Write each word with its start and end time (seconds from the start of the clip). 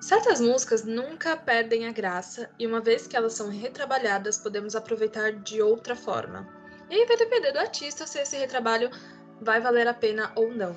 Certas 0.00 0.40
músicas 0.40 0.84
nunca 0.84 1.36
perdem 1.36 1.86
a 1.86 1.92
graça 1.92 2.50
e 2.58 2.66
uma 2.66 2.80
vez 2.80 3.06
que 3.06 3.16
elas 3.16 3.34
são 3.34 3.48
retrabalhadas, 3.48 4.38
podemos 4.38 4.74
aproveitar 4.74 5.30
de 5.30 5.62
outra 5.62 5.94
forma. 5.94 6.48
E 6.90 6.94
aí 6.94 7.06
vai 7.06 7.16
depender 7.16 7.52
do 7.52 7.60
artista 7.60 8.08
se 8.08 8.18
esse 8.18 8.36
retrabalho 8.36 8.90
vai 9.40 9.60
valer 9.60 9.86
a 9.86 9.94
pena 9.94 10.32
ou 10.34 10.52
não. 10.52 10.76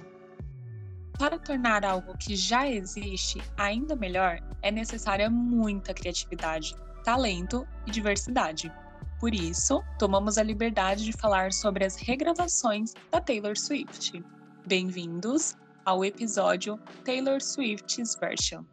Para 1.17 1.39
tornar 1.39 1.83
algo 1.83 2.15
que 2.15 2.35
já 2.35 2.69
existe 2.69 3.41
ainda 3.57 3.95
melhor, 3.95 4.39
é 4.61 4.69
necessária 4.69 5.31
muita 5.31 5.95
criatividade, 5.95 6.75
talento 7.04 7.68
e 7.86 7.91
diversidade. 7.91 8.71
Por 9.20 9.34
isso, 9.34 9.84
tomamos 9.99 10.38
a 10.38 10.44
liberdade 10.44 11.03
de 11.03 11.13
falar 11.13 11.53
sobre 11.53 11.85
as 11.85 11.95
regravações 11.95 12.94
da 13.12 13.20
Taylor 13.20 13.58
Swift. 13.58 14.23
Bem-vindos 14.66 15.55
ao 15.85 16.05
episódio 16.05 16.80
Taylor 17.03 17.41
Swift's 17.41 18.16
Version. 18.16 18.63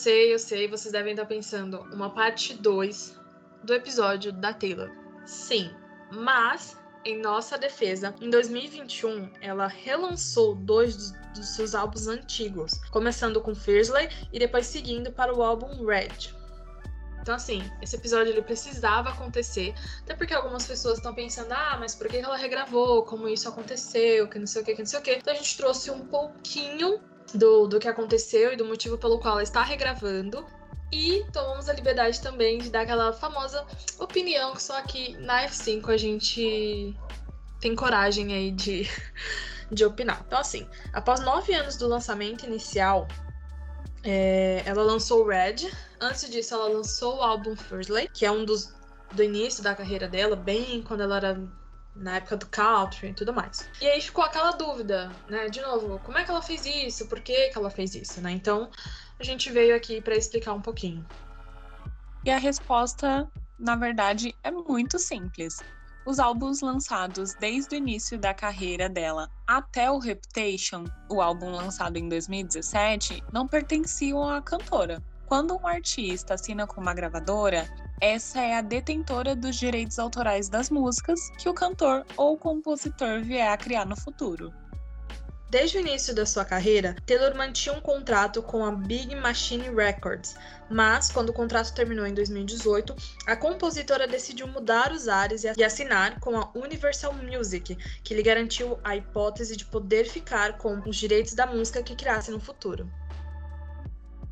Sei, 0.00 0.32
eu 0.32 0.38
sei, 0.38 0.66
vocês 0.66 0.92
devem 0.92 1.12
estar 1.12 1.26
pensando, 1.26 1.80
uma 1.92 2.08
parte 2.08 2.54
2 2.54 3.20
do 3.62 3.74
episódio 3.74 4.32
da 4.32 4.54
Taylor. 4.54 4.90
Sim, 5.26 5.70
mas 6.10 6.78
em 7.04 7.20
nossa 7.20 7.58
defesa, 7.58 8.14
em 8.18 8.30
2021, 8.30 9.30
ela 9.42 9.66
relançou 9.66 10.54
dois 10.54 10.96
dos, 10.96 11.12
dos 11.34 11.48
seus 11.54 11.74
álbuns 11.74 12.06
antigos, 12.06 12.72
começando 12.90 13.42
com 13.42 13.54
Fiercely 13.54 14.08
e 14.32 14.38
depois 14.38 14.66
seguindo 14.66 15.12
para 15.12 15.34
o 15.34 15.42
álbum 15.42 15.84
Red. 15.84 16.34
Então, 17.20 17.34
assim, 17.34 17.62
esse 17.82 17.96
episódio 17.96 18.32
ele 18.32 18.40
precisava 18.40 19.10
acontecer, 19.10 19.74
até 20.00 20.14
porque 20.14 20.32
algumas 20.32 20.66
pessoas 20.66 20.96
estão 20.96 21.14
pensando, 21.14 21.52
ah, 21.52 21.76
mas 21.78 21.94
por 21.94 22.08
que 22.08 22.16
ela 22.16 22.36
regravou? 22.36 23.04
Como 23.04 23.28
isso 23.28 23.46
aconteceu? 23.50 24.26
Que 24.26 24.38
não 24.38 24.46
sei 24.46 24.62
o 24.62 24.64
que, 24.64 24.72
que 24.72 24.78
não 24.78 24.86
sei 24.86 24.98
o 24.98 25.02
que. 25.02 25.12
Então, 25.12 25.34
a 25.34 25.36
gente 25.36 25.58
trouxe 25.58 25.90
um 25.90 26.06
pouquinho 26.06 26.98
do, 27.34 27.66
do 27.66 27.78
que 27.78 27.88
aconteceu 27.88 28.52
e 28.52 28.56
do 28.56 28.64
motivo 28.64 28.98
pelo 28.98 29.18
qual 29.18 29.34
ela 29.34 29.42
está 29.42 29.62
regravando. 29.62 30.44
E 30.92 31.24
tomamos 31.32 31.68
a 31.68 31.72
liberdade 31.72 32.20
também 32.20 32.58
de 32.58 32.68
dar 32.68 32.80
aquela 32.80 33.12
famosa 33.12 33.64
opinião 33.98 34.52
que 34.54 34.62
só 34.62 34.76
aqui 34.76 35.16
na 35.18 35.46
F5 35.46 35.88
a 35.88 35.96
gente 35.96 36.96
tem 37.60 37.76
coragem 37.76 38.32
aí 38.34 38.50
de, 38.50 38.88
de 39.70 39.84
opinar. 39.84 40.24
Então, 40.26 40.38
assim, 40.38 40.66
após 40.92 41.20
nove 41.20 41.54
anos 41.54 41.76
do 41.76 41.86
lançamento 41.86 42.44
inicial, 42.44 43.06
é, 44.02 44.62
ela 44.66 44.82
lançou 44.82 45.26
Red. 45.26 45.70
Antes 46.00 46.28
disso, 46.28 46.54
ela 46.54 46.68
lançou 46.68 47.18
o 47.18 47.22
álbum 47.22 47.54
Firstly, 47.54 48.08
que 48.08 48.26
é 48.26 48.30
um 48.30 48.44
dos 48.44 48.74
do 49.12 49.22
início 49.22 49.62
da 49.62 49.74
carreira 49.74 50.08
dela, 50.08 50.36
bem 50.36 50.82
quando 50.82 51.02
ela 51.02 51.16
era 51.16 51.40
na 52.00 52.16
época 52.16 52.36
do 52.36 52.46
country 52.46 53.08
e 53.08 53.14
tudo 53.14 53.32
mais. 53.32 53.68
E 53.80 53.86
aí 53.86 54.00
ficou 54.00 54.24
aquela 54.24 54.52
dúvida, 54.52 55.12
né? 55.28 55.48
De 55.48 55.60
novo, 55.60 56.00
como 56.00 56.18
é 56.18 56.24
que 56.24 56.30
ela 56.30 56.42
fez 56.42 56.64
isso? 56.64 57.06
Por 57.06 57.20
que, 57.20 57.50
que 57.50 57.58
ela 57.58 57.70
fez 57.70 57.94
isso, 57.94 58.20
né? 58.20 58.32
Então, 58.32 58.70
a 59.18 59.22
gente 59.22 59.52
veio 59.52 59.76
aqui 59.76 60.00
para 60.00 60.16
explicar 60.16 60.54
um 60.54 60.62
pouquinho. 60.62 61.06
E 62.24 62.30
a 62.30 62.38
resposta, 62.38 63.30
na 63.58 63.76
verdade, 63.76 64.34
é 64.42 64.50
muito 64.50 64.98
simples. 64.98 65.62
Os 66.06 66.18
álbuns 66.18 66.62
lançados 66.62 67.34
desde 67.34 67.74
o 67.74 67.78
início 67.78 68.18
da 68.18 68.32
carreira 68.32 68.88
dela 68.88 69.30
até 69.46 69.90
o 69.90 69.98
Reputation, 69.98 70.84
o 71.10 71.20
álbum 71.20 71.50
lançado 71.50 71.98
em 71.98 72.08
2017, 72.08 73.22
não 73.32 73.46
pertenciam 73.46 74.26
à 74.26 74.40
cantora. 74.40 75.02
Quando 75.26 75.54
um 75.54 75.66
artista 75.66 76.34
assina 76.34 76.66
com 76.66 76.80
uma 76.80 76.94
gravadora, 76.94 77.68
essa 78.00 78.40
é 78.40 78.56
a 78.56 78.62
detentora 78.62 79.36
dos 79.36 79.56
direitos 79.56 79.98
autorais 79.98 80.48
das 80.48 80.70
músicas 80.70 81.30
que 81.36 81.48
o 81.48 81.54
cantor 81.54 82.06
ou 82.16 82.36
compositor 82.38 83.20
vier 83.20 83.52
a 83.52 83.56
criar 83.56 83.84
no 83.84 83.94
futuro. 83.94 84.52
Desde 85.50 85.76
o 85.76 85.80
início 85.80 86.14
da 86.14 86.24
sua 86.24 86.44
carreira, 86.44 86.94
Taylor 87.04 87.36
mantinha 87.36 87.74
um 87.74 87.80
contrato 87.80 88.40
com 88.40 88.64
a 88.64 88.70
Big 88.70 89.14
Machine 89.16 89.68
Records, 89.68 90.36
mas 90.70 91.10
quando 91.10 91.30
o 91.30 91.32
contrato 91.32 91.74
terminou 91.74 92.06
em 92.06 92.14
2018, 92.14 92.94
a 93.26 93.34
compositora 93.34 94.06
decidiu 94.06 94.46
mudar 94.46 94.92
os 94.92 95.08
ares 95.08 95.42
e 95.42 95.64
assinar 95.64 96.20
com 96.20 96.38
a 96.38 96.48
Universal 96.54 97.12
Music, 97.14 97.76
que 98.04 98.14
lhe 98.14 98.22
garantiu 98.22 98.78
a 98.84 98.96
hipótese 98.96 99.56
de 99.56 99.64
poder 99.64 100.08
ficar 100.08 100.56
com 100.56 100.80
os 100.88 100.96
direitos 100.96 101.34
da 101.34 101.46
música 101.46 101.82
que 101.82 101.96
criasse 101.96 102.30
no 102.30 102.38
futuro. 102.38 102.88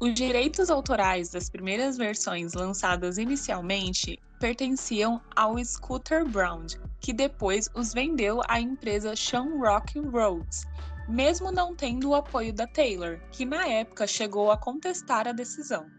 Os 0.00 0.14
direitos 0.14 0.70
autorais 0.70 1.30
das 1.30 1.50
primeiras 1.50 1.96
versões 1.96 2.54
lançadas 2.54 3.18
inicialmente 3.18 4.16
pertenciam 4.38 5.20
ao 5.34 5.58
Scooter 5.64 6.24
Brown, 6.24 6.66
que 7.00 7.12
depois 7.12 7.68
os 7.74 7.92
vendeu 7.92 8.40
à 8.46 8.60
empresa 8.60 9.16
Shamrock 9.16 9.98
Roads, 9.98 10.64
mesmo 11.08 11.50
não 11.50 11.74
tendo 11.74 12.10
o 12.10 12.14
apoio 12.14 12.52
da 12.52 12.64
Taylor, 12.64 13.18
que 13.32 13.44
na 13.44 13.66
época 13.66 14.06
chegou 14.06 14.52
a 14.52 14.56
contestar 14.56 15.26
a 15.26 15.32
decisão. 15.32 15.90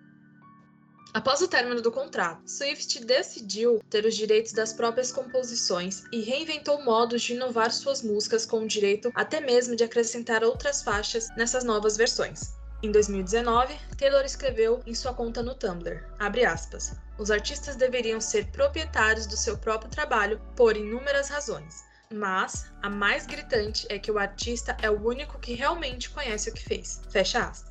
Após 1.13 1.41
o 1.41 1.47
término 1.49 1.81
do 1.81 1.91
contrato, 1.91 2.49
Swift 2.49 3.03
decidiu 3.03 3.81
ter 3.89 4.05
os 4.05 4.15
direitos 4.15 4.53
das 4.53 4.71
próprias 4.71 5.11
composições 5.11 6.03
e 6.13 6.21
reinventou 6.21 6.81
modos 6.85 7.21
de 7.23 7.33
inovar 7.33 7.73
suas 7.73 8.01
músicas 8.01 8.45
com 8.45 8.59
o 8.59 8.67
direito 8.67 9.11
até 9.13 9.41
mesmo 9.41 9.75
de 9.75 9.83
acrescentar 9.83 10.41
outras 10.41 10.83
faixas 10.83 11.27
nessas 11.35 11.65
novas 11.65 11.97
versões. 11.97 12.58
Em 12.81 12.93
2019, 12.93 13.77
Taylor 13.97 14.23
escreveu 14.23 14.81
em 14.85 14.95
sua 14.95 15.13
conta 15.13 15.43
no 15.43 15.53
Tumblr, 15.53 16.01
aspas, 16.17 16.95
os 17.17 17.29
artistas 17.29 17.75
deveriam 17.75 18.21
ser 18.21 18.45
proprietários 18.45 19.27
do 19.27 19.35
seu 19.35 19.57
próprio 19.57 19.91
trabalho 19.91 20.39
por 20.55 20.77
inúmeras 20.77 21.27
razões, 21.27 21.83
mas 22.09 22.71
a 22.81 22.89
mais 22.89 23.25
gritante 23.25 23.85
é 23.89 23.99
que 23.99 24.09
o 24.09 24.17
artista 24.17 24.77
é 24.81 24.89
o 24.89 25.05
único 25.05 25.37
que 25.39 25.53
realmente 25.53 26.09
conhece 26.09 26.49
o 26.49 26.53
que 26.53 26.63
fez. 26.63 27.01
Fecha 27.09 27.39
aspas. 27.43 27.68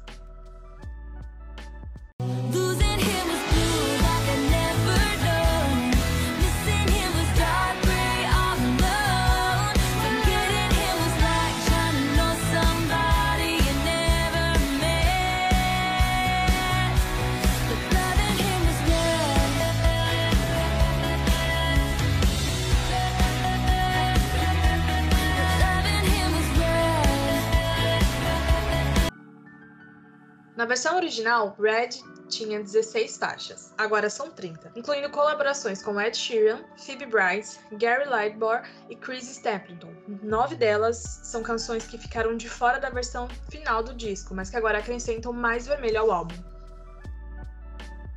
Versão 30.69 30.97
original, 30.97 31.57
Red 31.59 31.89
tinha 32.29 32.63
16 32.63 33.17
faixas, 33.17 33.73
agora 33.79 34.11
são 34.11 34.31
30, 34.31 34.73
incluindo 34.77 35.11
colaborações 35.11 35.83
com 35.83 35.99
Ed 36.01 36.17
Sheeran, 36.17 36.63
Phoebe 36.77 37.07
Bryce, 37.07 37.59
Gary 37.73 38.05
Lightbore 38.05 38.63
e 38.91 38.95
Chris 38.95 39.29
Stapleton. 39.31 39.93
Nove 40.23 40.55
delas 40.55 41.21
são 41.25 41.43
canções 41.43 41.87
que 41.87 41.97
ficaram 41.97 42.37
de 42.37 42.49
fora 42.49 42.79
da 42.79 42.91
versão 42.91 43.29
final 43.51 43.83
do 43.83 43.95
disco, 43.95 44.35
mas 44.35 44.51
que 44.51 44.57
agora 44.57 44.79
acrescentam 44.79 45.33
mais 45.33 45.67
vermelho 45.67 46.01
ao 46.01 46.11
álbum. 46.11 46.37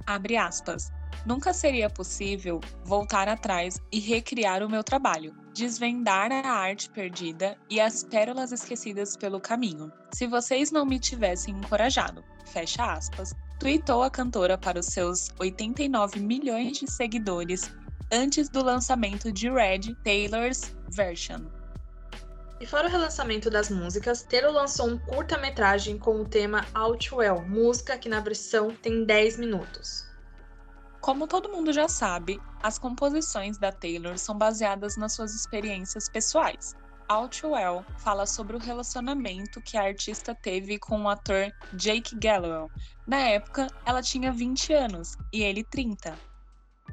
Abre 0.05 0.35
aspas. 0.35 0.91
Nunca 1.25 1.53
seria 1.53 1.89
possível 1.89 2.59
voltar 2.83 3.27
atrás 3.27 3.79
e 3.91 3.99
recriar 3.99 4.63
o 4.63 4.69
meu 4.69 4.83
trabalho, 4.83 5.35
desvendar 5.53 6.31
a 6.31 6.49
arte 6.49 6.89
perdida 6.89 7.55
e 7.69 7.79
as 7.79 8.03
pérolas 8.03 8.51
esquecidas 8.51 9.15
pelo 9.15 9.39
caminho. 9.39 9.91
Se 10.11 10.25
vocês 10.25 10.71
não 10.71 10.83
me 10.83 10.99
tivessem 10.99 11.53
encorajado, 11.53 12.23
fecha 12.45 12.91
aspas, 12.91 13.35
tweetou 13.59 14.01
a 14.01 14.09
cantora 14.09 14.57
para 14.57 14.79
os 14.79 14.87
seus 14.87 15.29
89 15.39 16.19
milhões 16.19 16.79
de 16.79 16.89
seguidores 16.89 17.71
antes 18.11 18.49
do 18.49 18.63
lançamento 18.63 19.31
de 19.31 19.47
Red 19.47 19.95
Taylor's 20.03 20.75
Version. 20.89 21.41
E 22.59 22.65
fora 22.65 22.87
o 22.87 22.91
relançamento 22.91 23.49
das 23.49 23.69
músicas, 23.69 24.23
Taylor 24.23 24.51
lançou 24.51 24.87
um 24.87 24.97
curta-metragem 24.97 25.97
com 25.97 26.21
o 26.21 26.25
tema 26.25 26.65
Outwell, 26.73 27.41
música 27.47 27.97
que 27.97 28.09
na 28.09 28.19
versão 28.19 28.69
tem 28.69 29.03
10 29.05 29.37
minutos. 29.37 30.10
Como 31.01 31.27
todo 31.27 31.49
mundo 31.49 31.73
já 31.73 31.87
sabe, 31.87 32.39
as 32.61 32.77
composições 32.77 33.57
da 33.57 33.71
Taylor 33.71 34.19
são 34.19 34.37
baseadas 34.37 34.97
nas 34.97 35.13
suas 35.13 35.33
experiências 35.33 36.07
pessoais. 36.07 36.75
Outwell 37.07 37.83
fala 37.97 38.27
sobre 38.27 38.55
o 38.55 38.59
relacionamento 38.59 39.59
que 39.61 39.77
a 39.77 39.83
artista 39.83 40.35
teve 40.35 40.77
com 40.77 41.01
o 41.01 41.09
ator 41.09 41.51
Jake 41.73 42.15
Galloway. 42.15 42.69
Na 43.07 43.17
época, 43.17 43.65
ela 43.83 44.03
tinha 44.03 44.31
20 44.31 44.73
anos 44.73 45.17
e 45.33 45.41
ele 45.41 45.63
30. 45.63 46.15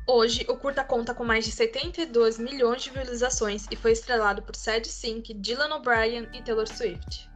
Hoje, 0.07 0.47
o 0.49 0.57
curta 0.57 0.83
conta 0.83 1.15
com 1.15 1.23
mais 1.23 1.45
de 1.45 1.53
72 1.53 2.39
milhões 2.39 2.83
de 2.83 2.91
visualizações 2.91 3.67
e 3.71 3.77
foi 3.77 3.93
estrelado 3.93 4.41
por 4.41 4.57
Sadie 4.57 4.89
Sink, 4.89 5.35
Dylan 5.35 5.77
O'Brien 5.77 6.27
e 6.33 6.43
Taylor 6.43 6.67
Swift. 6.67 7.29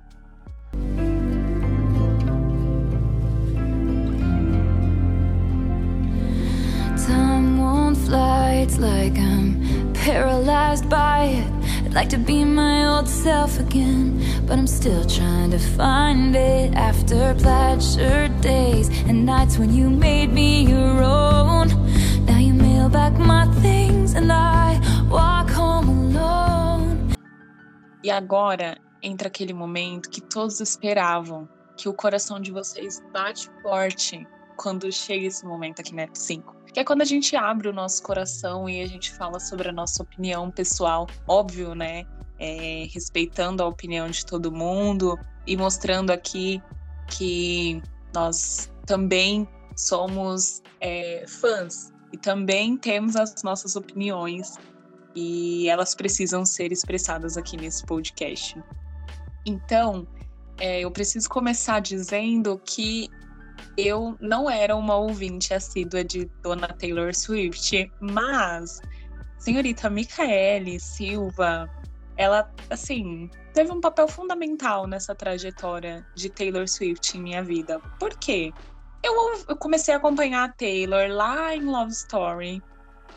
It's 8.63 8.79
like 8.79 9.19
I'm 9.19 9.93
paralyzed 9.93 10.89
by 10.89 11.25
it. 11.25 11.53
I'd 11.85 11.95
like 11.95 12.09
to 12.11 12.19
be 12.19 12.45
my 12.45 12.87
old 12.87 13.09
self 13.09 13.59
again, 13.59 14.23
but 14.47 14.57
I'm 14.57 14.69
still 14.69 15.05
trying 15.05 15.51
to 15.51 15.59
find 15.59 16.37
it 16.37 16.73
after 16.75 17.35
plaid 17.35 17.81
days 18.41 18.89
and 19.09 19.27
nights 19.27 19.59
when 19.59 19.75
you 19.75 19.91
made 19.91 20.33
me 20.33 20.65
your 20.65 21.03
own. 21.03 21.69
Now 22.25 22.39
you 22.39 22.55
mail 22.55 22.89
back 22.89 23.19
my 23.19 23.47
things 23.63 24.15
and 24.15 24.31
I 24.31 24.79
walk 25.11 25.51
home 25.51 25.89
alone. 25.89 27.15
E 28.05 28.13
agora 28.13 28.79
entra 29.03 29.27
aquele 29.27 29.53
momento 29.53 30.09
que 30.09 30.21
todos 30.21 30.61
esperavam, 30.61 31.49
que 31.77 31.89
o 31.89 31.93
coração 31.93 32.39
de 32.41 32.53
vocês 32.53 33.03
bate 33.13 33.51
forte 33.61 34.25
quando 34.57 34.93
chega 34.93 35.27
esse 35.27 35.45
momento 35.45 35.81
aqui 35.81 35.93
na 35.93 36.07
F5 36.07 36.62
que 36.73 36.81
é 36.81 36.85
quando 36.85 37.03
a 37.03 37.05
gente 37.05 37.37
abre 37.37 37.69
o 37.69 37.73
nosso 37.73 38.03
coração 38.03 38.69
e 38.69 38.83
a 38.83 38.87
gente 38.87 39.13
fala 39.13 39.39
sobre 39.39 39.69
a 39.69 39.73
nossa 39.73 40.03
opinião 40.03 40.51
pessoal, 40.51 41.07
óbvio, 41.29 41.75
né? 41.75 42.07
É, 42.39 42.87
respeitando 42.93 43.63
a 43.63 43.67
opinião 43.67 44.09
de 44.09 44.25
todo 44.25 44.51
mundo 44.51 45.19
e 45.47 45.57
mostrando 45.57 46.11
aqui 46.11 46.63
que 47.09 47.81
nós 48.15 48.73
também 48.87 49.47
somos 49.77 50.63
é, 50.81 51.25
fãs 51.29 51.93
e 52.13 52.17
também 52.17 52.77
temos 52.77 53.17
as 53.17 53.43
nossas 53.43 53.77
opiniões 53.77 54.55
e 55.15 55.69
elas 55.69 55.95
precisam 55.95 56.45
ser 56.45 56.73
expressadas 56.73 57.37
aqui 57.37 57.57
nesse 57.57 57.85
podcast. 57.85 58.61
Então, 59.45 60.07
é, 60.59 60.81
eu 60.81 60.91
preciso 60.91 61.29
começar 61.29 61.81
dizendo 61.81 62.61
que 62.65 63.09
eu 63.77 64.17
não 64.21 64.51
era 64.51 64.77
uma 64.77 64.97
ouvinte 64.97 65.55
assídua 65.55 66.05
de 66.05 66.31
Dona 66.43 66.69
Taylor 66.69 67.15
Swift, 67.15 67.91
mas 68.01 68.81
senhorita 69.39 69.89
Micaele 69.89 70.79
Silva, 70.79 71.69
ela, 72.17 72.51
assim, 72.71 73.31
teve 73.53 73.73
um 73.73 73.81
papel 73.81 74.07
fundamental 74.07 74.87
nessa 74.87 75.15
trajetória 75.15 76.07
de 76.15 76.29
Taylor 76.31 76.69
Swift 76.69 77.17
em 77.17 77.23
minha 77.23 77.43
vida. 77.43 77.81
Por 77.99 78.17
quê? 78.19 78.53
Eu, 79.03 79.15
eu 79.49 79.57
comecei 79.57 79.93
a 79.93 79.97
acompanhar 79.97 80.45
a 80.45 80.53
Taylor 80.53 81.09
lá 81.09 81.55
em 81.55 81.65
Love 81.65 81.93
Story 81.93 82.63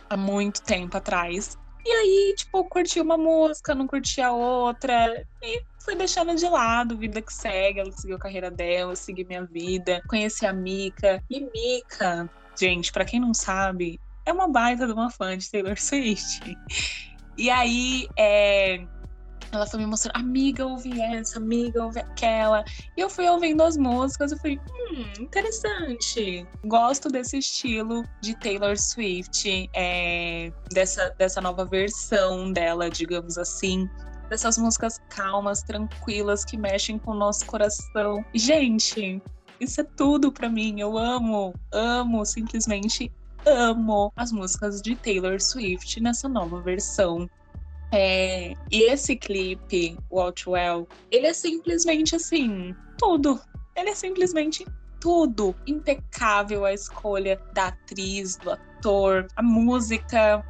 há 0.10 0.18
muito 0.18 0.62
tempo 0.64 0.98
atrás. 0.98 1.58
E 1.86 1.92
aí, 1.92 2.34
tipo, 2.36 2.64
curti 2.66 3.00
uma 3.00 3.18
música, 3.18 3.76
não 3.76 3.86
curti 3.86 4.20
a 4.20 4.32
outra. 4.32 5.24
E 5.44 5.62
fui 5.86 5.96
deixando 5.96 6.36
de 6.36 6.50
lado, 6.50 6.98
vida 6.98 7.22
que 7.22 7.32
segue. 7.32 7.80
Ela 7.80 7.92
seguiu 7.92 8.18
a 8.18 8.20
carreira 8.20 8.50
dela, 8.50 8.96
segui 8.96 9.24
minha 9.24 9.46
vida. 9.46 10.02
Conheci 10.10 10.46
a 10.46 10.52
Mika. 10.52 11.24
E 11.30 11.40
Mika, 11.40 12.30
gente, 12.60 12.92
para 12.92 13.06
quem 13.06 13.20
não 13.20 13.34
sabe, 13.34 14.02
é 14.26 14.34
uma 14.34 14.48
baita 14.48 14.88
de 14.88 14.94
uma 14.94 15.12
fã 15.12 15.38
de 15.38 15.50
Taylor 15.50 15.80
Swift. 15.80 16.42
E 17.38 17.50
aí, 17.50 18.08
é, 18.18 18.88
ela 19.52 19.66
foi 19.66 19.80
me 19.80 19.86
mostrando, 19.86 20.16
amiga, 20.16 20.66
ouvi 20.66 21.02
essa, 21.02 21.38
amiga, 21.38 21.84
ouvi 21.84 22.00
aquela. 22.00 22.64
E 22.96 23.02
eu 23.02 23.10
fui 23.10 23.28
ouvindo 23.28 23.62
as 23.62 23.76
músicas 23.76 24.32
e 24.32 24.40
fui, 24.40 24.58
hum, 24.58 25.22
interessante. 25.22 26.48
Gosto 26.64 27.10
desse 27.10 27.40
estilo 27.40 28.04
de 28.22 28.40
Taylor 28.40 28.78
Swift, 28.78 29.70
é, 29.74 30.50
dessa, 30.72 31.14
dessa 31.18 31.42
nova 31.42 31.66
versão 31.66 32.54
dela, 32.54 32.90
digamos 32.90 33.38
assim. 33.38 33.90
Dessas 34.30 34.58
músicas 34.58 35.00
calmas, 35.10 35.62
tranquilas, 35.62 36.44
que 36.44 36.58
mexem 36.58 36.98
com 36.98 37.12
o 37.12 37.16
nosso 37.16 37.46
coração. 37.46 38.26
Gente, 38.34 39.22
isso 39.60 39.82
é 39.82 39.84
tudo 39.84 40.32
para 40.32 40.50
mim. 40.50 40.80
Eu 40.80 40.98
amo, 40.98 41.54
amo, 41.72 42.26
simplesmente 42.26 43.12
amo 43.46 44.12
as 44.16 44.32
músicas 44.32 44.82
de 44.82 44.96
Taylor 44.96 45.40
Swift 45.40 46.02
nessa 46.02 46.28
nova 46.28 46.62
versão. 46.62 47.30
É, 47.92 48.54
e 48.72 48.92
esse 48.92 49.16
clipe, 49.16 49.98
o 50.10 50.20
Outwell, 50.20 50.88
ele 51.12 51.28
é 51.28 51.34
simplesmente 51.34 52.16
assim, 52.16 52.76
tudo. 52.98 53.40
Ele 53.76 53.90
é 53.90 53.96
simplesmente 53.96 54.66
tudo. 55.00 55.56
Impecável 55.68 56.66
a 56.66 56.74
escolha 56.74 57.40
da 57.54 57.68
atriz, 57.68 58.38
do 58.38 58.52
ator, 58.52 59.28
a 59.36 59.44
música. 59.44 60.44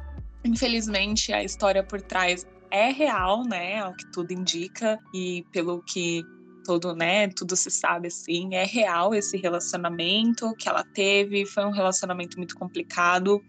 Infelizmente, 0.44 1.32
a 1.32 1.44
história 1.44 1.82
por 1.82 2.00
trás 2.00 2.46
é 2.76 2.92
real, 2.92 3.44
né? 3.44 3.80
Ao 3.80 3.94
que 3.94 4.10
tudo 4.12 4.32
indica. 4.32 4.98
E 5.14 5.44
pelo 5.52 5.82
que 5.82 6.22
todo, 6.66 6.94
né, 6.94 7.28
tudo 7.28 7.54
se 7.54 7.70
sabe 7.70 8.08
assim, 8.08 8.54
é 8.56 8.64
real 8.64 9.14
esse 9.14 9.36
relacionamento 9.36 10.52
que 10.58 10.68
ela 10.68 10.82
teve, 10.82 11.46
foi 11.46 11.64
um 11.64 11.70
relacionamento 11.70 12.36
muito 12.36 12.56
complicado. 12.56 13.40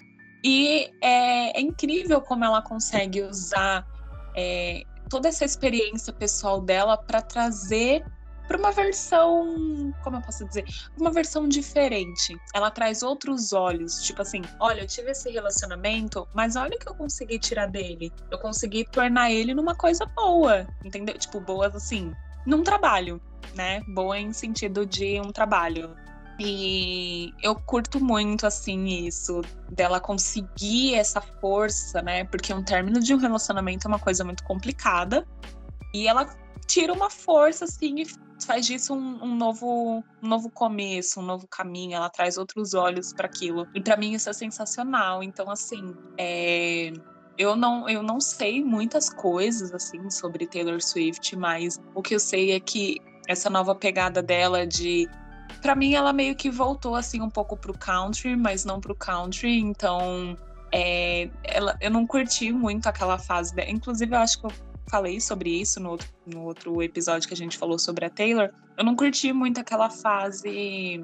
E 0.44 0.88
é, 1.02 1.58
é 1.58 1.62
incrível 1.62 2.22
como 2.22 2.46
ela 2.46 2.62
consegue 2.62 3.24
usar 3.24 3.84
é, 4.36 4.84
toda 5.10 5.28
essa 5.28 5.44
experiência 5.44 6.14
pessoal 6.14 6.62
dela 6.62 6.96
para 6.96 7.22
trazer 7.22 8.06
para 8.48 8.58
uma 8.58 8.72
versão, 8.72 9.94
como 10.02 10.18
eu 10.18 10.22
posso 10.22 10.46
dizer, 10.46 10.64
uma 11.00 11.12
versão 11.12 11.48
diferente. 11.48 12.36
Ela 12.54 12.72
traz 12.72 13.04
outros 13.04 13.52
olhos, 13.54 14.02
tipo 14.02 14.22
assim, 14.22 14.42
olha, 14.60 14.82
eu 14.82 14.88
tive 14.88 15.12
esse 15.12 15.30
relacionamento, 15.30 16.28
mas 16.34 16.56
olha 16.56 16.76
o 16.76 16.80
que 16.80 16.90
eu 16.90 16.96
consegui 16.96 17.38
tirar 17.38 17.68
dele. 17.68 18.12
Eu 18.32 18.40
consegui 18.40 18.86
tornar 18.86 19.32
ele 19.32 19.54
numa 19.54 19.76
coisa 19.76 20.06
boa, 20.16 20.68
entendeu? 20.84 21.18
Tipo, 21.18 21.42
boas 21.42 21.76
assim, 21.76 22.14
num 22.46 22.64
trabalho, 22.64 23.22
né? 23.54 23.82
Boa 23.88 24.18
em 24.18 24.32
sentido 24.32 24.86
de 24.86 25.20
um 25.20 25.32
trabalho. 25.32 25.96
E 26.40 27.34
eu 27.42 27.56
curto 27.56 28.00
muito, 28.00 28.46
assim, 28.46 28.86
isso, 29.08 29.42
dela 29.72 30.00
conseguir 30.00 30.94
essa 30.94 31.20
força, 31.20 32.02
né? 32.02 32.26
Porque 32.26 32.54
um 32.54 32.64
término 32.64 33.00
de 33.00 33.14
um 33.14 33.18
relacionamento 33.18 33.88
é 33.88 33.90
uma 33.90 34.00
coisa 34.00 34.24
muito 34.24 34.44
complicada. 34.44 35.28
E 35.94 36.08
ela 36.08 36.26
tira 36.68 36.94
uma 36.94 37.10
força, 37.10 37.66
assim, 37.66 38.02
e 38.02 38.06
faz 38.46 38.68
disso 38.68 38.94
um, 38.94 39.24
um 39.24 39.36
novo, 39.36 40.04
um 40.22 40.28
novo 40.28 40.50
começo, 40.52 41.20
um 41.20 41.24
novo 41.24 41.48
caminho. 41.48 41.96
Ela 41.96 42.10
traz 42.10 42.38
outros 42.38 42.74
olhos 42.74 43.14
para 43.14 43.26
aquilo. 43.26 43.66
E 43.74 43.82
para 43.82 43.98
mim 43.98 44.14
isso 44.14 44.30
é 44.30 44.34
sensacional. 44.34 45.24
Então, 45.24 45.50
assim, 45.50 45.96
é 46.18 46.92
eu 47.38 47.56
não, 47.56 47.88
eu 47.88 48.02
não 48.02 48.20
sei 48.20 48.64
muitas 48.64 49.10
coisas 49.10 49.72
assim 49.72 50.10
sobre 50.10 50.48
Taylor 50.48 50.82
Swift, 50.82 51.36
mas 51.36 51.80
o 51.94 52.02
que 52.02 52.16
eu 52.16 52.20
sei 52.20 52.52
é 52.52 52.60
que 52.60 52.98
essa 53.28 53.50
nova 53.50 53.76
pegada 53.76 54.22
dela 54.24 54.66
de 54.66 55.08
para 55.62 55.76
mim 55.76 55.94
ela 55.94 56.12
meio 56.12 56.36
que 56.36 56.50
voltou 56.50 56.96
assim 56.96 57.22
um 57.22 57.30
pouco 57.30 57.56
pro 57.56 57.78
country, 57.78 58.36
mas 58.36 58.66
não 58.66 58.82
pro 58.82 58.96
country, 58.96 59.60
então 59.60 60.36
é, 60.72 61.30
ela, 61.44 61.78
eu 61.80 61.92
não 61.92 62.06
curti 62.06 62.52
muito 62.52 62.88
aquela 62.88 63.18
fase 63.18 63.56
dela. 63.56 63.70
Inclusive, 63.70 64.14
eu 64.14 64.20
acho 64.20 64.40
que 64.40 64.48
eu 64.48 64.52
falei 64.90 65.20
sobre 65.20 65.50
isso 65.50 65.80
no 65.80 65.92
outro, 65.92 66.08
no 66.26 66.44
outro 66.44 66.82
episódio 66.82 67.28
que 67.28 67.34
a 67.34 67.38
gente 67.38 67.58
falou 67.58 67.78
sobre 67.78 68.06
a 68.06 68.10
Taylor. 68.10 68.50
Eu 68.78 68.84
não 68.84 68.96
curti 68.96 69.34
muito 69.34 69.60
aquela 69.60 69.90
fase 69.90 71.04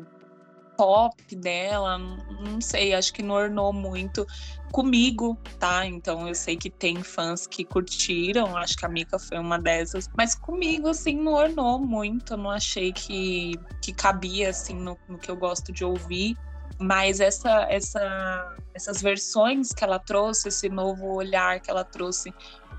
pop 0.75 1.35
dela, 1.35 1.97
não 1.97 2.59
sei, 2.59 2.93
acho 2.93 3.13
que 3.13 3.21
não 3.21 3.35
ornou 3.35 3.71
muito 3.71 4.25
comigo, 4.71 5.37
tá? 5.59 5.85
Então 5.85 6.27
eu 6.27 6.35
sei 6.35 6.57
que 6.57 6.69
tem 6.69 7.03
fãs 7.03 7.45
que 7.45 7.63
curtiram, 7.63 8.57
acho 8.57 8.75
que 8.75 8.85
a 8.85 8.89
Mika 8.89 9.19
foi 9.19 9.37
uma 9.37 9.59
dessas, 9.59 10.09
mas 10.17 10.33
comigo, 10.33 10.89
assim, 10.89 11.15
não 11.15 11.33
ornou 11.33 11.79
muito, 11.79 12.35
não 12.35 12.49
achei 12.49 12.91
que, 12.91 13.53
que 13.81 13.93
cabia, 13.93 14.49
assim, 14.49 14.75
no, 14.75 14.97
no 15.07 15.17
que 15.17 15.29
eu 15.29 15.35
gosto 15.35 15.71
de 15.71 15.85
ouvir. 15.85 16.35
Mas 16.79 17.19
essa, 17.19 17.67
essa, 17.69 18.55
essas 18.73 18.99
versões 19.01 19.71
que 19.71 19.83
ela 19.83 19.99
trouxe, 19.99 20.47
esse 20.47 20.67
novo 20.67 21.13
olhar 21.13 21.59
que 21.59 21.69
ela 21.69 21.83
trouxe 21.83 22.33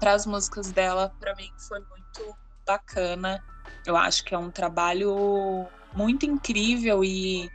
para 0.05 0.13
as 0.13 0.27
músicas 0.27 0.71
dela, 0.71 1.11
para 1.19 1.35
mim 1.35 1.51
foi 1.67 1.81
muito 1.81 2.37
bacana. 2.67 3.43
Eu 3.87 3.97
acho 3.97 4.23
que 4.23 4.35
é 4.35 4.39
um 4.39 4.51
trabalho 4.51 5.67
muito 5.95 6.27
incrível 6.27 7.03
e 7.03 7.49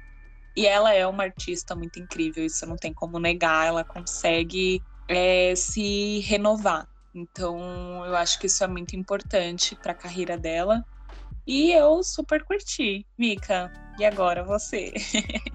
e 0.58 0.66
ela 0.66 0.92
é 0.92 1.06
uma 1.06 1.24
artista 1.24 1.76
muito 1.76 2.00
incrível, 2.00 2.44
isso 2.44 2.66
não 2.66 2.76
tem 2.76 2.92
como 2.92 3.20
negar. 3.20 3.68
Ela 3.68 3.86
consegue 3.86 4.84
é, 5.08 5.56
se 5.56 6.20
renovar. 6.22 6.88
Então, 7.14 8.04
eu 8.04 8.16
acho 8.16 8.40
que 8.40 8.48
isso 8.48 8.64
é 8.64 8.68
muito 8.68 8.96
importante 8.96 9.76
para 9.76 9.92
a 9.92 9.96
carreira 9.96 10.36
dela. 10.36 10.84
E 11.50 11.72
eu 11.72 12.04
super 12.04 12.44
curti, 12.44 13.04
Mika. 13.18 13.74
E 13.98 14.06
agora 14.06 14.44
você? 14.44 14.94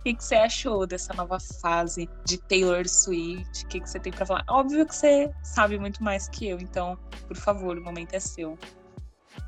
O 0.00 0.02
que, 0.02 0.14
você 0.14 0.34
achou 0.34 0.86
dessa 0.86 1.12
nova 1.12 1.38
fase 1.38 2.08
de 2.24 2.38
Taylor 2.38 2.88
Swift? 2.88 3.64
O 3.64 3.68
que, 3.68 3.80
que 3.80 3.88
você 3.88 4.00
tem 4.00 4.12
para 4.12 4.26
falar? 4.26 4.44
Óbvio 4.48 4.86
que 4.86 4.94
você 4.94 5.30
sabe 5.44 5.78
muito 5.78 6.02
mais 6.02 6.28
que 6.28 6.48
eu, 6.48 6.58
então 6.58 6.96
por 7.28 7.36
favor, 7.36 7.76
o 7.76 7.84
momento 7.84 8.14
é 8.14 8.20
seu. 8.20 8.58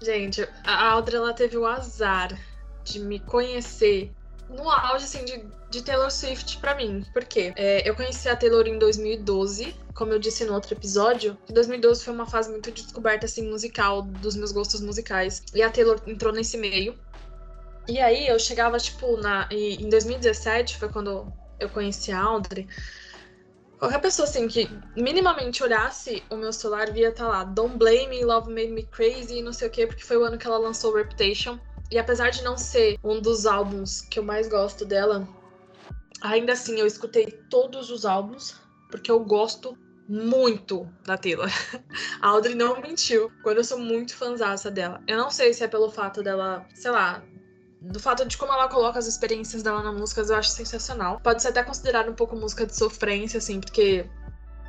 Gente, 0.02 0.46
a 0.64 0.90
Audrey 0.90 1.16
ela 1.16 1.32
teve 1.32 1.56
o 1.56 1.66
azar 1.66 2.38
de 2.84 3.00
me 3.00 3.18
conhecer 3.18 4.12
no 4.48 4.68
auge 4.68 5.04
assim, 5.04 5.24
de, 5.24 5.44
de 5.70 5.82
Taylor 5.82 6.10
Swift 6.10 6.58
para 6.58 6.74
mim. 6.74 7.04
Por 7.12 7.24
quê? 7.24 7.52
É, 7.56 7.88
eu 7.88 7.94
conheci 7.96 8.28
a 8.28 8.36
Taylor 8.36 8.66
em 8.66 8.78
2012, 8.78 9.74
como 9.94 10.12
eu 10.12 10.18
disse 10.18 10.44
no 10.44 10.54
outro 10.54 10.74
episódio. 10.74 11.36
2012 11.48 12.04
foi 12.04 12.14
uma 12.14 12.26
fase 12.26 12.50
muito 12.50 12.70
de 12.70 12.82
descoberta 12.82 13.26
assim, 13.26 13.48
musical, 13.50 14.02
dos 14.02 14.36
meus 14.36 14.52
gostos 14.52 14.80
musicais. 14.80 15.42
E 15.54 15.62
a 15.62 15.70
Taylor 15.70 16.00
entrou 16.06 16.32
nesse 16.32 16.56
meio. 16.56 16.94
E 17.88 17.98
aí 17.98 18.28
eu 18.28 18.38
chegava, 18.38 18.78
tipo, 18.78 19.16
na, 19.16 19.48
em 19.50 19.88
2017 19.88 20.78
foi 20.78 20.88
quando 20.88 21.32
eu 21.58 21.68
conheci 21.68 22.12
a 22.12 22.20
Audrey. 22.20 22.68
Qualquer 23.78 24.00
pessoa 24.00 24.28
assim 24.28 24.46
que 24.46 24.70
minimamente 24.96 25.60
olhasse 25.60 26.22
o 26.30 26.36
meu 26.36 26.52
celular 26.52 26.92
via 26.92 27.10
tá 27.10 27.26
lá, 27.26 27.42
Don't 27.42 27.76
Blame 27.76 28.06
Me, 28.06 28.24
Love 28.24 28.48
Made 28.48 28.68
Me 28.68 28.84
Crazy, 28.84 29.38
e 29.38 29.42
não 29.42 29.52
sei 29.52 29.66
o 29.66 29.70
que, 29.72 29.88
porque 29.88 30.04
foi 30.04 30.16
o 30.16 30.22
ano 30.22 30.38
que 30.38 30.46
ela 30.46 30.56
lançou 30.56 30.94
Reputation. 30.94 31.58
E 31.90 31.98
apesar 31.98 32.30
de 32.30 32.44
não 32.44 32.56
ser 32.56 32.96
um 33.02 33.20
dos 33.20 33.44
álbuns 33.44 34.00
que 34.02 34.20
eu 34.20 34.22
mais 34.22 34.48
gosto 34.48 34.84
dela, 34.84 35.28
ainda 36.20 36.52
assim 36.52 36.78
eu 36.78 36.86
escutei 36.86 37.26
todos 37.50 37.90
os 37.90 38.06
álbuns, 38.06 38.54
porque 38.92 39.10
eu 39.10 39.18
gosto 39.24 39.76
muito 40.08 40.86
da 41.04 41.16
Taylor. 41.16 41.48
A 42.20 42.28
Audrey 42.28 42.54
não 42.54 42.80
mentiu 42.80 43.32
quando 43.42 43.56
eu 43.56 43.64
sou 43.64 43.78
muito 43.78 44.14
fãzaça 44.14 44.70
dela. 44.70 45.02
Eu 45.08 45.16
não 45.16 45.30
sei 45.30 45.52
se 45.54 45.64
é 45.64 45.68
pelo 45.68 45.90
fato 45.90 46.22
dela, 46.22 46.66
sei 46.74 46.90
lá, 46.90 47.24
do 47.80 47.98
fato 47.98 48.24
de 48.24 48.36
como 48.36 48.52
ela 48.52 48.68
coloca 48.68 48.98
as 48.98 49.06
experiências 49.06 49.62
dela 49.62 49.82
na 49.82 49.90
música, 49.90 50.20
eu 50.20 50.36
acho 50.36 50.50
sensacional. 50.50 51.18
Pode 51.20 51.42
ser 51.42 51.48
até 51.48 51.62
considerado 51.62 52.10
um 52.10 52.14
pouco 52.14 52.36
música 52.36 52.66
de 52.66 52.76
sofrência, 52.76 53.38
assim, 53.38 53.60
porque 53.60 54.06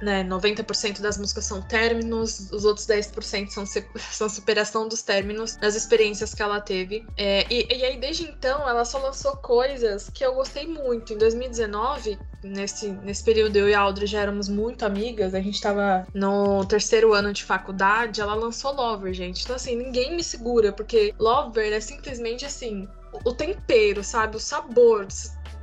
né, 0.02 0.24
90% 0.24 1.02
das 1.02 1.18
músicas 1.18 1.46
são 1.46 1.62
términos, 1.62 2.52
os 2.52 2.66
outros 2.66 2.88
10% 2.88 3.50
são, 3.50 3.66
são 4.12 4.30
superação 4.30 4.88
dos 4.88 5.02
términos, 5.02 5.56
das 5.58 5.76
experiências 5.76 6.34
que 6.34 6.42
ela 6.42 6.60
teve. 6.60 7.06
É, 7.18 7.46
e, 7.54 7.68
e 7.74 7.86
aí, 7.86 8.00
desde 8.00 8.24
então, 8.24 8.68
ela 8.68 8.86
só 8.86 8.98
lançou 9.00 9.36
coisas 9.38 10.10
que 10.10 10.26
eu 10.26 10.34
gostei 10.36 10.68
muito. 10.68 11.14
Em 11.14 11.18
2019, 11.18 12.18
nesse, 12.44 12.90
nesse 12.90 13.24
período, 13.24 13.56
eu 13.56 13.70
e 13.70 13.74
a 13.74 13.80
Audrey 13.80 14.08
já 14.08 14.22
éramos 14.22 14.50
muito 14.50 14.86
amigas, 14.86 15.34
a 15.34 15.40
gente 15.40 15.62
tava 15.62 16.06
no 16.14 16.66
terceiro 16.66 17.14
ano 17.14 17.32
de 17.32 17.44
faculdade, 17.44 18.22
ela 18.22 18.36
lançou 18.36 18.74
Lover, 18.74 19.14
gente. 19.14 19.44
Então, 19.44 19.56
assim, 19.56 19.76
ninguém 19.76 20.16
me 20.16 20.24
segura, 20.24 20.72
porque 20.72 21.14
Lover 21.20 21.72
é 21.72 21.80
simplesmente 21.80 22.46
assim. 22.46 22.88
O 23.24 23.34
tempero, 23.34 24.04
sabe? 24.04 24.38
O 24.38 24.40
sabor, 24.40 25.08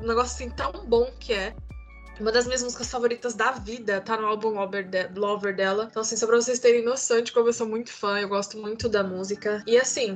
um 0.00 0.06
negócio 0.06 0.34
assim 0.34 0.50
tão 0.50 0.72
bom 0.86 1.10
que 1.18 1.32
é. 1.32 1.54
Uma 2.18 2.30
das 2.30 2.46
minhas 2.46 2.62
músicas 2.62 2.90
favoritas 2.90 3.34
da 3.34 3.52
vida 3.52 4.00
tá 4.00 4.16
no 4.16 4.26
álbum 4.26 4.54
Lover 5.16 5.56
dela. 5.56 5.88
Então, 5.90 6.02
assim, 6.02 6.16
só 6.16 6.26
pra 6.26 6.36
vocês 6.36 6.58
terem 6.58 6.84
noção 6.84 7.22
de 7.22 7.32
como 7.32 7.48
eu 7.48 7.52
sou 7.52 7.66
muito 7.66 7.92
fã, 7.92 8.20
eu 8.20 8.28
gosto 8.28 8.58
muito 8.58 8.88
da 8.88 9.02
música. 9.02 9.62
E 9.66 9.78
assim, 9.78 10.14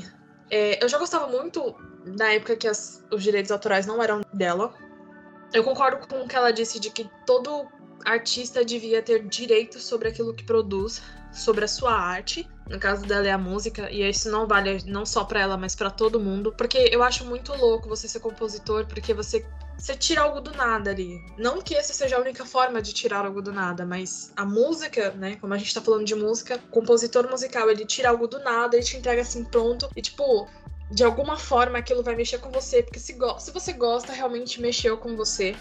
é, 0.50 0.83
eu 0.83 0.88
já 0.88 0.99
gostava 0.99 1.26
muito 1.28 1.75
na 2.04 2.33
época 2.33 2.56
que 2.56 2.68
as, 2.68 3.02
os 3.11 3.23
direitos 3.23 3.50
autorais 3.50 3.87
não 3.87 4.02
eram 4.02 4.21
dela. 4.33 4.75
Eu 5.54 5.62
concordo 5.62 6.04
com 6.08 6.20
o 6.20 6.28
que 6.28 6.34
ela 6.34 6.50
disse 6.50 6.80
de 6.80 6.90
que 6.90 7.08
todo 7.25 7.68
artista 8.04 8.64
devia 8.64 9.00
ter 9.00 9.25
direito 9.25 9.78
sobre 9.78 10.08
aquilo 10.08 10.34
que 10.34 10.42
produz, 10.42 11.00
sobre 11.32 11.64
a 11.64 11.68
sua 11.68 11.94
arte. 11.94 12.46
No 12.68 12.78
caso 12.78 13.06
dela 13.06 13.26
é 13.26 13.30
a 13.30 13.38
música, 13.38 13.88
e 13.90 14.02
isso 14.08 14.30
não 14.30 14.49
vale 14.49 14.82
não 14.87 15.06
só 15.06 15.23
para 15.23 15.40
ela, 15.40 15.56
mas 15.56 15.76
para 15.76 15.90
todo 15.90 16.18
mundo, 16.18 16.52
porque 16.56 16.88
eu 16.90 17.02
acho 17.02 17.25
muito 17.25 17.54
louco 17.54 17.88
você 17.88 18.08
ser 18.08 18.18
compositor, 18.20 18.84
porque 18.87 19.14
você 19.14 19.46
você 19.76 19.94
tira 19.96 20.23
algo 20.23 20.40
do 20.40 20.52
nada 20.52 20.90
ali. 20.90 21.20
Não 21.37 21.61
que 21.61 21.75
essa 21.75 21.92
seja 21.92 22.16
a 22.16 22.20
única 22.20 22.46
forma 22.46 22.80
de 22.80 22.92
tirar 22.92 23.26
algo 23.26 23.42
do 23.42 23.52
nada, 23.52 23.84
mas 23.84 24.32
a 24.37 24.44
música, 24.44 25.11
né? 25.11 25.37
Como 25.40 25.52
a 25.52 25.58
gente 25.58 25.75
tá 25.75 25.80
falando 25.80 26.04
de 26.04 26.14
música, 26.14 26.58
compositor 26.70 27.28
musical, 27.28 27.68
ele 27.68 27.84
tira 27.84 28.08
algo 28.08 28.26
do 28.26 28.38
nada, 28.38 28.76
ele 28.76 28.84
te 28.84 28.96
entrega 28.96 29.23
assim 29.23 29.44
pronto. 29.44 29.88
E 29.96 30.00
tipo, 30.00 30.49
de 30.94 31.04
alguma 31.04 31.36
forma 31.36 31.78
aquilo 31.78 32.02
vai 32.02 32.14
mexer 32.14 32.38
com 32.38 32.50
você, 32.50 32.82
porque 32.82 33.00
se, 33.00 33.16
se 33.40 33.50
você 33.50 33.72
gosta, 33.72 34.12
realmente 34.12 34.60
mexeu 34.60 34.96
com 34.96 35.16
você. 35.16 35.56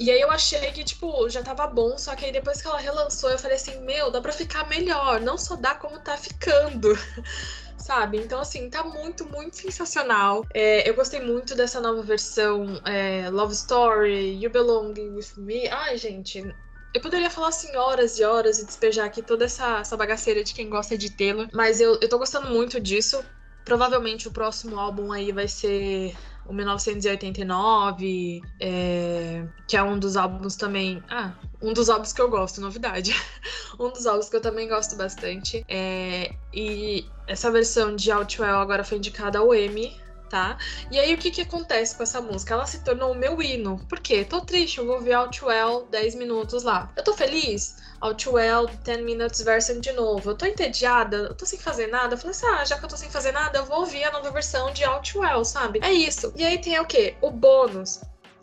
E 0.00 0.10
aí 0.10 0.20
eu 0.20 0.30
achei 0.30 0.70
que, 0.72 0.84
tipo, 0.84 1.28
já 1.28 1.42
tava 1.42 1.66
bom, 1.66 1.98
só 1.98 2.14
que 2.14 2.24
aí 2.24 2.32
depois 2.32 2.60
que 2.62 2.68
ela 2.68 2.78
relançou, 2.78 3.30
eu 3.30 3.38
falei 3.38 3.56
assim, 3.56 3.80
meu, 3.84 4.10
dá 4.10 4.20
pra 4.20 4.32
ficar 4.32 4.68
melhor, 4.68 5.20
não 5.20 5.36
só 5.36 5.56
dá 5.56 5.74
como 5.74 5.98
tá 6.00 6.16
ficando. 6.16 6.88
sabe? 7.76 8.18
Então, 8.18 8.40
assim, 8.40 8.68
tá 8.68 8.84
muito, 8.84 9.24
muito 9.26 9.56
sensacional. 9.56 10.44
É, 10.52 10.88
eu 10.88 10.94
gostei 10.94 11.20
muito 11.20 11.54
dessa 11.54 11.80
nova 11.80 12.02
versão 12.02 12.80
é, 12.84 13.30
Love 13.30 13.54
Story, 13.54 14.42
You 14.42 14.50
Belong 14.50 14.92
With 14.92 15.32
Me. 15.36 15.68
Ai, 15.68 15.96
gente, 15.96 16.44
eu 16.92 17.00
poderia 17.00 17.30
falar 17.30 17.48
assim 17.48 17.74
horas 17.76 18.18
e 18.18 18.24
horas 18.24 18.58
e 18.58 18.66
despejar 18.66 19.06
aqui 19.06 19.22
toda 19.22 19.44
essa, 19.44 19.78
essa 19.78 19.96
bagaceira 19.96 20.44
de 20.44 20.52
quem 20.52 20.68
gosta 20.68 20.98
de 20.98 21.10
Taylor, 21.10 21.48
mas 21.54 21.80
eu, 21.80 21.98
eu 22.00 22.08
tô 22.08 22.18
gostando 22.18 22.50
muito 22.50 22.80
disso. 22.80 23.24
Provavelmente 23.68 24.26
o 24.26 24.30
próximo 24.30 24.78
álbum 24.78 25.12
aí 25.12 25.30
vai 25.30 25.46
ser 25.46 26.16
o 26.46 26.54
1989, 26.54 28.40
é, 28.58 29.46
que 29.66 29.76
é 29.76 29.82
um 29.82 29.98
dos 29.98 30.16
álbuns 30.16 30.56
também. 30.56 31.02
Ah, 31.10 31.34
um 31.60 31.74
dos 31.74 31.90
álbuns 31.90 32.14
que 32.14 32.22
eu 32.22 32.30
gosto, 32.30 32.62
novidade. 32.62 33.14
um 33.78 33.90
dos 33.90 34.06
álbuns 34.06 34.30
que 34.30 34.36
eu 34.36 34.40
também 34.40 34.66
gosto 34.66 34.96
bastante. 34.96 35.66
É, 35.68 36.34
e 36.50 37.04
essa 37.26 37.50
versão 37.50 37.94
de 37.94 38.10
Outwell 38.10 38.56
agora 38.56 38.82
foi 38.82 38.96
indicada 38.96 39.38
ao 39.38 39.54
Emmy 39.54 39.94
tá? 40.28 40.58
E 40.90 40.98
aí 40.98 41.14
o 41.14 41.18
que 41.18 41.30
que 41.30 41.40
acontece 41.40 41.96
com 41.96 42.02
essa 42.02 42.20
música? 42.20 42.54
Ela 42.54 42.66
se 42.66 42.84
tornou 42.84 43.12
o 43.12 43.14
meu 43.14 43.40
hino. 43.40 43.78
Por 43.88 43.98
quê? 43.98 44.24
Tô 44.24 44.40
triste, 44.40 44.78
eu 44.78 44.86
vou 44.86 44.96
ouvir 44.96 45.14
Outwell 45.14 45.86
10 45.90 46.14
minutos 46.14 46.62
lá. 46.64 46.92
Eu 46.96 47.02
tô 47.02 47.14
feliz? 47.14 47.76
Outwell 48.00 48.66
10 48.84 49.04
Minutes 49.04 49.40
Version 49.40 49.80
de 49.80 49.92
novo. 49.92 50.30
Eu 50.30 50.36
tô 50.36 50.46
entediada, 50.46 51.16
eu 51.16 51.34
tô 51.34 51.44
sem 51.44 51.58
fazer 51.58 51.88
nada. 51.88 52.14
Eu 52.14 52.18
falei 52.18 52.30
assim, 52.30 52.46
ah, 52.46 52.64
já 52.64 52.78
que 52.78 52.84
eu 52.84 52.88
tô 52.88 52.96
sem 52.96 53.10
fazer 53.10 53.32
nada, 53.32 53.58
eu 53.58 53.64
vou 53.64 53.80
ouvir 53.80 54.04
a 54.04 54.12
nova 54.12 54.30
versão 54.30 54.72
de 54.72 54.84
Outwell, 54.84 55.44
sabe? 55.44 55.80
É 55.82 55.92
isso. 55.92 56.32
E 56.36 56.44
aí 56.44 56.58
tem 56.58 56.78
o 56.78 56.86
quê? 56.86 57.16
O 57.20 57.30
bônus. 57.30 58.00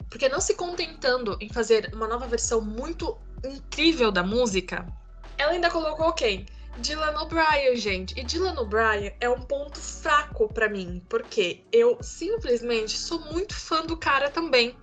Porque 0.10 0.30
não 0.30 0.40
se 0.40 0.56
contentando 0.56 1.38
em 1.42 1.50
fazer 1.50 1.90
uma 1.94 2.08
nova 2.08 2.28
versão 2.28 2.62
muito 2.62 3.18
incrível 3.44 4.12
da 4.12 4.24
música, 4.24 4.86
ela 5.38 5.52
ainda 5.52 5.70
colocou 5.70 6.12
quem? 6.14 6.46
Dylan 6.78 7.22
O'Brien, 7.22 7.76
gente. 7.76 8.20
E 8.20 8.24
Dylan 8.24 8.60
O'Brien 8.60 9.14
é 9.20 9.30
um 9.30 9.42
ponto 9.42 9.80
fraco 9.80 10.50
para 10.50 10.70
mim, 10.70 11.02
porque 11.10 11.64
eu 11.72 11.98
simplesmente 12.02 12.98
sou 12.98 13.20
muito 13.20 13.56
fã 13.56 13.86
do 13.86 13.98
cara 13.98 14.30
também. 14.30 14.78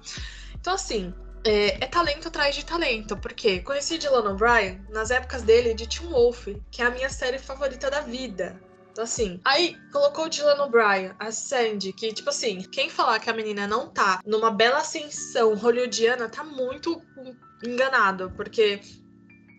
Então, 0.55 0.75
assim, 0.75 1.13
é, 1.45 1.85
é, 1.85 1.87
talento 1.87 2.29
atrás 2.29 2.55
de 2.55 2.65
talento, 2.65 3.17
porque 3.17 3.61
conheci 3.61 3.99
Dylan 3.99 4.31
O'Brien 4.31 4.81
nas 4.91 5.11
épocas 5.11 5.43
dele 5.43 5.75
de 5.75 5.89
Teen 5.89 6.09
Wolf, 6.09 6.49
que 6.71 6.83
é 6.83 6.87
a 6.87 6.91
minha 6.91 7.09
série 7.09 7.39
favorita 7.39 7.91
da 7.91 8.01
vida. 8.01 8.61
Então, 8.93 9.05
assim, 9.05 9.41
aí 9.45 9.77
colocou 9.91 10.29
Dylan 10.29 10.63
O'Brien, 10.65 11.13
a 11.19 11.33
Sandy, 11.33 11.93
que, 11.95 12.13
tipo 12.13 12.29
assim, 12.29 12.61
quem 12.71 12.91
falar 12.91 13.19
que 13.19 13.31
a 13.31 13.33
menina 13.33 13.67
não 13.67 13.89
tá 13.89 14.21
numa 14.25 14.51
bela 14.51 14.79
ascensão 14.79 15.55
hollywoodiana 15.55 16.29
tá 16.29 16.45
muito 16.45 17.03
enganado, 17.65 18.31
porque 18.37 18.81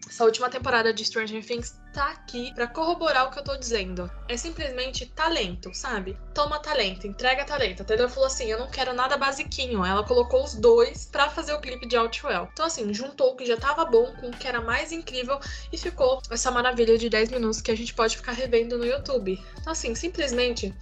essa 0.08 0.26
última 0.26 0.50
temporada 0.50 0.94
de 0.94 1.06
Stranger 1.06 1.46
Things 1.46 1.80
tá 1.94 2.10
aqui 2.12 2.54
para 2.54 2.68
corroborar 2.68 3.28
o 3.28 3.32
que 3.32 3.40
eu 3.40 3.44
tô 3.44 3.56
dizendo. 3.56 4.10
É 4.28 4.36
simplesmente 4.36 5.06
talento, 5.06 5.74
sabe? 5.74 6.18
Toma 6.34 6.60
talento, 6.60 7.08
entrega 7.08 7.46
talento. 7.46 7.82
A 7.82 7.86
Taylor 7.86 8.10
falou 8.10 8.28
assim: 8.28 8.52
eu 8.52 8.60
não 8.60 8.70
quero 8.70 8.94
nada 8.94 9.18
basiquinho. 9.18 9.86
Ela 9.86 10.04
colocou 10.04 10.44
os 10.44 10.56
dois 10.56 11.06
para 11.06 11.30
fazer 11.30 11.54
o 11.54 11.62
clipe 11.62 11.88
de 11.88 11.96
Outwell. 11.96 12.50
Então, 12.52 12.66
assim, 12.66 12.94
juntou 12.94 13.34
o 13.34 13.36
que 13.36 13.46
já 13.46 13.58
tava 13.58 13.86
bom 13.86 14.14
com 14.20 14.28
o 14.28 14.32
que 14.32 14.48
era 14.48 14.62
mais 14.62 14.92
incrível 14.92 15.40
e 15.72 15.78
ficou 15.78 16.22
essa 16.30 16.52
maravilha 16.52 16.98
de 16.98 17.10
10 17.10 17.30
minutos 17.32 17.62
que 17.62 17.72
a 17.72 17.78
gente 17.78 17.94
pode 17.94 18.18
ficar 18.18 18.34
revendo 18.34 18.78
no 18.78 18.86
YouTube. 18.86 19.42
Então, 19.60 19.72
assim, 19.72 19.96
simplesmente 19.96 20.74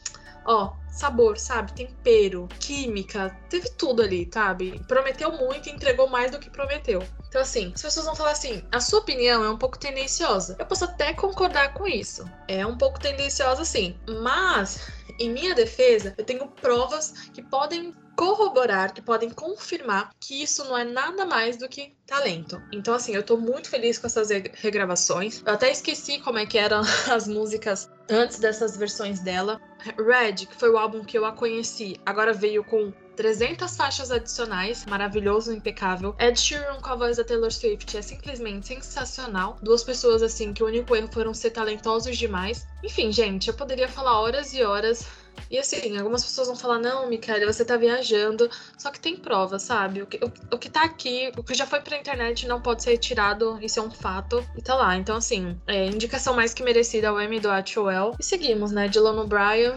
ó, 0.46 0.74
sabor, 0.92 1.38
sabe? 1.38 1.74
Tempero, 1.74 2.48
química, 2.60 3.36
teve 3.50 3.70
tudo 3.70 4.02
ali, 4.02 4.30
sabe? 4.32 4.80
Prometeu 4.88 5.32
muito 5.32 5.70
e 5.70 5.72
entregou 5.72 6.08
mais 6.08 6.32
do 6.32 6.40
que 6.40 6.50
prometeu. 6.50 7.02
Então, 7.30 7.42
assim, 7.42 7.72
as 7.74 7.82
pessoas 7.82 8.06
vão 8.06 8.16
falar 8.16 8.32
assim: 8.32 8.62
a 8.72 8.80
sua 8.82 9.00
opinião 9.00 9.44
é 9.44 9.50
um 9.50 9.58
pouco 9.58 9.80
tendenciosa. 9.80 10.56
Eu 10.60 10.66
posso 10.66 10.84
até 10.86 11.14
concordar 11.14 11.74
com 11.74 11.88
isso. 11.88 12.30
É 12.48 12.66
um 12.66 12.78
pouco 12.78 13.00
tendenciosa, 13.00 13.64
sim. 13.64 13.98
Mas, 14.22 14.82
em 15.18 15.30
minha 15.30 15.56
defesa, 15.56 16.14
eu 16.18 16.26
tenho 16.26 16.48
provas 16.48 17.12
que 17.34 17.42
podem 17.42 17.94
corroborar, 18.16 18.94
que 18.94 19.02
podem 19.02 19.30
confirmar 19.30 20.12
que 20.20 20.44
isso 20.44 20.64
não 20.66 20.78
é 20.78 20.84
nada 20.84 21.26
mais 21.26 21.58
do 21.58 21.68
que 21.68 21.96
talento. 22.06 22.62
Então, 22.72 22.94
assim, 22.94 23.16
eu 23.16 23.24
tô 23.24 23.38
muito 23.38 23.70
feliz 23.70 23.98
com 23.98 24.08
essas 24.08 24.30
regravações. 24.30 25.42
Eu 25.46 25.54
até 25.54 25.72
esqueci 25.72 26.20
como 26.20 26.38
é 26.38 26.46
que 26.46 26.58
eram 26.58 26.82
as 27.10 27.28
músicas 27.28 27.90
antes 28.10 28.40
dessas 28.40 28.78
versões 28.78 29.22
dela. 29.22 29.60
Red, 29.98 30.46
que 30.46 30.56
foi 30.56 30.70
o 30.70 30.78
álbum 30.82 31.04
que 31.04 31.18
eu 31.18 31.26
a 31.26 31.32
conheci, 31.32 31.96
agora 32.06 32.34
veio 32.34 32.64
com 32.64 32.92
300 33.16 33.76
faixas 33.76 34.12
adicionais, 34.12 34.86
maravilhoso, 34.86 35.54
impecável. 35.54 36.16
Ed 36.18 36.40
Sheeran 36.40 36.80
com 36.82 36.90
a 36.90 36.96
voz 36.96 37.18
da 37.18 37.24
Taylor 37.24 37.52
Swift 37.52 37.96
é 37.96 38.02
simplesmente 38.02 38.68
sensacional. 38.68 39.60
Duas 39.62 39.84
pessoas 39.84 40.24
assim 40.24 40.54
que 40.54 40.64
o 40.64 40.66
único 40.66 40.96
erro 40.96 41.10
foram 41.12 41.34
ser 41.34 41.52
talentosos 41.52 42.18
demais. 42.18 42.68
Enfim, 42.84 43.12
gente, 43.12 43.48
eu 43.48 43.54
poderia 43.54 43.88
falar 43.88 44.20
horas 44.20 44.54
e 44.54 44.64
horas 44.64 45.06
E 45.50 45.60
assim, 45.60 45.98
algumas 45.98 46.24
pessoas 46.24 46.48
vão 46.48 46.56
falar, 46.56 46.80
não, 46.80 47.08
Micaela, 47.08 47.52
você 47.52 47.64
tá 47.64 47.78
viajando. 47.78 48.50
Só 48.78 48.90
que 48.90 49.00
tem 49.00 49.16
prova, 49.16 49.60
sabe? 49.60 50.02
O 50.02 50.08
que, 50.08 50.18
o, 50.18 50.56
o, 50.56 50.58
que 50.58 50.70
tá 50.70 50.84
aqui, 50.84 51.32
o 51.38 51.44
que 51.44 51.54
já 51.54 51.68
foi 51.68 51.82
pra 51.82 51.98
internet 52.00 52.48
não 52.48 52.62
pode 52.62 52.82
ser 52.82 52.92
retirado, 52.92 53.60
isso 53.62 53.80
é 53.80 53.84
um 53.84 53.92
fato. 53.92 54.44
E 54.58 54.62
tá 54.62 54.74
lá. 54.76 54.98
Então, 54.98 55.18
assim, 55.18 55.60
é, 55.68 55.86
indicação 55.86 56.34
mais 56.34 56.54
que 56.54 56.64
merecida 56.64 57.10
ao 57.10 57.20
M 57.20 57.40
do 57.40 57.52
Atwell. 57.52 58.16
E 58.20 58.24
seguimos, 58.24 58.72
né? 58.72 58.88
Dylan 58.88 59.22
O'Brien. 59.22 59.76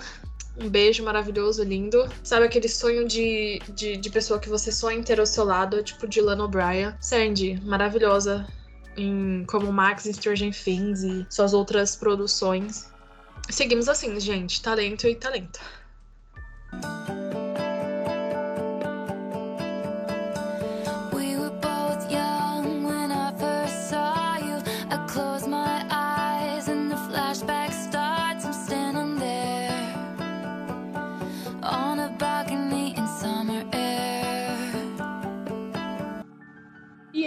Um 0.56 0.68
beijo 0.68 1.02
maravilhoso, 1.02 1.64
lindo. 1.64 2.08
Sabe 2.22 2.46
aquele 2.46 2.68
sonho 2.68 3.06
de, 3.06 3.60
de, 3.70 3.96
de 3.96 4.10
pessoa 4.10 4.38
que 4.38 4.48
você 4.48 4.70
sonha 4.70 5.02
ter 5.02 5.18
ao 5.18 5.26
seu 5.26 5.44
lado, 5.44 5.82
tipo 5.82 6.06
Dylan 6.06 6.42
O'Brien. 6.44 6.94
Sandy, 7.00 7.60
maravilhosa 7.64 8.46
em, 8.96 9.44
como 9.46 9.72
Max 9.72 10.06
em 10.06 10.12
Stranger 10.12 10.54
Things 10.54 11.02
e 11.02 11.26
suas 11.28 11.52
outras 11.52 11.96
produções. 11.96 12.88
Seguimos 13.50 13.88
assim, 13.88 14.18
gente. 14.20 14.62
Talento 14.62 15.06
e 15.08 15.14
talento. 15.14 15.60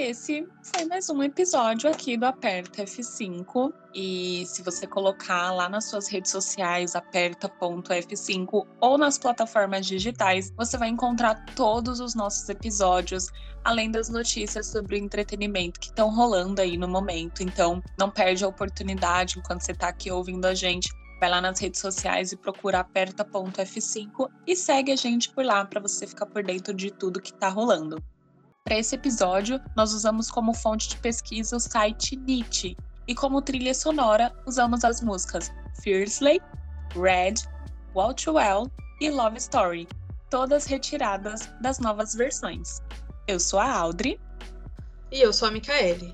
Esse 0.08 0.48
foi 0.64 0.86
mais 0.86 1.10
um 1.10 1.22
episódio 1.22 1.90
aqui 1.90 2.16
do 2.16 2.26
Aperta 2.26 2.84
F5. 2.84 3.74
E 3.94 4.46
se 4.46 4.62
você 4.62 4.88
colocar 4.88 5.52
lá 5.52 5.68
nas 5.68 5.90
suas 5.90 6.08
redes 6.08 6.32
sociais 6.32 6.96
aperta.f5 6.96 8.66
ou 8.80 8.98
nas 8.98 9.18
plataformas 9.18 9.86
digitais, 9.86 10.50
você 10.56 10.78
vai 10.78 10.88
encontrar 10.88 11.46
todos 11.56 12.00
os 12.00 12.16
nossos 12.16 12.48
episódios, 12.48 13.28
além 13.66 13.92
das 13.92 14.08
notícias 14.08 14.68
sobre 14.68 14.96
o 14.96 14.98
entretenimento 14.98 15.78
que 15.78 15.88
estão 15.88 16.10
rolando 16.10 16.62
aí 16.62 16.78
no 16.78 16.88
momento. 16.88 17.44
Então, 17.44 17.84
não 18.00 18.10
perde 18.10 18.46
a 18.46 18.48
oportunidade 18.48 19.38
enquanto 19.38 19.60
você 19.60 19.74
está 19.74 19.90
aqui 19.90 20.10
ouvindo 20.10 20.46
a 20.46 20.56
gente. 20.56 20.90
Vai 21.20 21.30
lá 21.30 21.42
nas 21.42 21.60
redes 21.60 21.82
sociais 21.82 22.32
e 22.32 22.38
procura 22.38 22.80
aperta.f5 22.80 24.30
e 24.48 24.56
segue 24.56 24.94
a 24.94 24.96
gente 24.96 25.30
por 25.34 25.44
lá 25.44 25.66
para 25.66 25.82
você 25.82 26.08
ficar 26.08 26.28
por 26.28 26.44
dentro 26.44 26.74
de 26.74 26.92
tudo 26.92 27.22
que 27.22 27.34
está 27.34 27.50
rolando. 27.50 28.02
Para 28.68 28.80
esse 28.80 28.96
episódio, 28.96 29.62
nós 29.78 29.94
usamos 29.94 30.30
como 30.30 30.54
fonte 30.54 30.90
de 30.90 30.98
pesquisa 30.98 31.56
o 31.56 31.60
site 31.60 32.18
Nietzsche 32.18 32.76
e 33.08 33.16
como 33.16 33.42
trilha 33.42 33.74
sonora 33.74 34.30
usamos 34.46 34.84
as 34.84 35.00
músicas 35.00 35.50
Fiercely, 35.82 36.42
Red, 36.94 37.36
Wall 37.96 38.14
to 38.14 38.34
Well 38.34 38.70
e 39.00 39.10
Love 39.10 39.38
Story, 39.38 39.88
todas 40.30 40.66
retiradas 40.66 41.50
das 41.62 41.80
novas 41.80 42.14
versões. 42.14 42.82
Eu 43.26 43.40
sou 43.40 43.58
a 43.58 43.72
Audrey. 43.72 44.20
E 45.14 45.22
eu 45.22 45.32
sou 45.32 45.48
a 45.48 45.52
Micaele. 45.52 46.14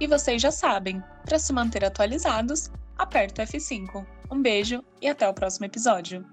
E 0.00 0.08
vocês 0.08 0.42
já 0.42 0.50
sabem, 0.50 1.00
para 1.24 1.38
se 1.38 1.52
manter 1.52 1.84
atualizados, 1.84 2.68
aperta 2.98 3.44
o 3.44 3.46
F5. 3.46 4.04
Um 4.28 4.42
beijo 4.42 4.82
e 5.00 5.06
até 5.06 5.28
o 5.28 5.32
próximo 5.32 5.66
episódio. 5.66 6.26